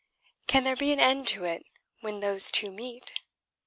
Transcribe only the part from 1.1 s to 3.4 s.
to it when those two meet?